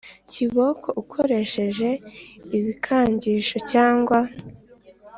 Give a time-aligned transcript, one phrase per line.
[0.31, 1.89] Kiboko ukoresheje
[2.57, 4.19] ibikangisho cyangwa